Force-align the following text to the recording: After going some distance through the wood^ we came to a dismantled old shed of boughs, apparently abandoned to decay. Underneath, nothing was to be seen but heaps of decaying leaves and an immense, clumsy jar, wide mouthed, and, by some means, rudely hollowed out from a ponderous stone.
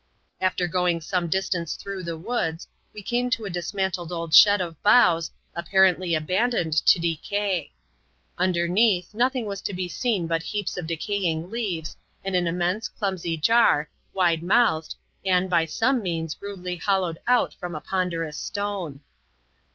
After 0.41 0.67
going 0.67 0.99
some 0.99 1.27
distance 1.27 1.75
through 1.75 2.01
the 2.01 2.17
wood^ 2.17 2.65
we 2.91 3.03
came 3.03 3.29
to 3.29 3.45
a 3.45 3.51
dismantled 3.51 4.11
old 4.11 4.33
shed 4.33 4.59
of 4.59 4.81
boughs, 4.81 5.29
apparently 5.55 6.15
abandoned 6.15 6.73
to 6.87 6.97
decay. 6.99 7.71
Underneath, 8.35 9.13
nothing 9.13 9.45
was 9.45 9.61
to 9.61 9.75
be 9.75 9.87
seen 9.87 10.25
but 10.25 10.41
heaps 10.41 10.75
of 10.75 10.87
decaying 10.87 11.51
leaves 11.51 11.95
and 12.25 12.35
an 12.35 12.47
immense, 12.47 12.87
clumsy 12.89 13.37
jar, 13.37 13.91
wide 14.11 14.41
mouthed, 14.41 14.95
and, 15.23 15.51
by 15.51 15.65
some 15.65 16.01
means, 16.01 16.35
rudely 16.41 16.77
hollowed 16.77 17.19
out 17.27 17.53
from 17.53 17.75
a 17.75 17.79
ponderous 17.79 18.37
stone. 18.39 19.01